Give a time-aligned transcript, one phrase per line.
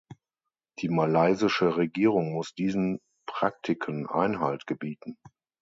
[0.79, 5.15] Die malaysische Regierung muss diesen Praktiken Einhalt gebieten.